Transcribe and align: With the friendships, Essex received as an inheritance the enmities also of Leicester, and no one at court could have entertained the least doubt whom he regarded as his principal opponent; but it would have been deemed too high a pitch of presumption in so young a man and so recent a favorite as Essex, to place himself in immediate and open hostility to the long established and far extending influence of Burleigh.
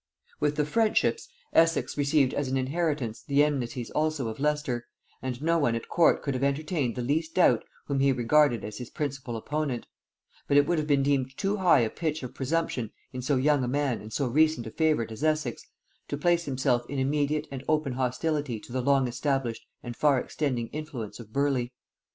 With 0.39 0.55
the 0.55 0.65
friendships, 0.65 1.29
Essex 1.53 1.95
received 1.95 2.33
as 2.33 2.47
an 2.47 2.57
inheritance 2.57 3.21
the 3.21 3.43
enmities 3.43 3.91
also 3.91 4.29
of 4.29 4.39
Leicester, 4.39 4.87
and 5.21 5.39
no 5.43 5.59
one 5.59 5.75
at 5.75 5.89
court 5.89 6.23
could 6.23 6.33
have 6.33 6.43
entertained 6.43 6.95
the 6.95 7.03
least 7.03 7.35
doubt 7.35 7.63
whom 7.85 7.99
he 7.99 8.11
regarded 8.11 8.63
as 8.65 8.79
his 8.79 8.89
principal 8.89 9.37
opponent; 9.37 9.85
but 10.47 10.57
it 10.57 10.65
would 10.65 10.79
have 10.79 10.87
been 10.87 11.03
deemed 11.03 11.37
too 11.37 11.57
high 11.57 11.81
a 11.81 11.89
pitch 11.91 12.23
of 12.23 12.33
presumption 12.33 12.89
in 13.13 13.21
so 13.21 13.35
young 13.35 13.63
a 13.63 13.67
man 13.67 14.01
and 14.01 14.11
so 14.11 14.25
recent 14.25 14.65
a 14.65 14.71
favorite 14.71 15.11
as 15.11 15.23
Essex, 15.23 15.63
to 16.07 16.17
place 16.17 16.45
himself 16.45 16.81
in 16.89 16.97
immediate 16.97 17.47
and 17.51 17.63
open 17.69 17.93
hostility 17.93 18.59
to 18.59 18.71
the 18.71 18.81
long 18.81 19.07
established 19.07 19.67
and 19.83 19.95
far 19.95 20.19
extending 20.19 20.67
influence 20.69 21.19
of 21.19 21.31
Burleigh. 21.31 21.69